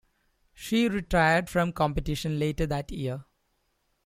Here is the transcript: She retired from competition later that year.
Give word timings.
She 0.55 0.89
retired 0.89 1.47
from 1.47 1.73
competition 1.73 2.39
later 2.39 2.65
that 2.65 2.89
year. 2.91 3.23